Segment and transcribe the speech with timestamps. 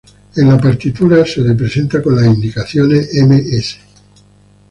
[0.35, 3.75] En la partitura se representa con las indicaciones "m.s.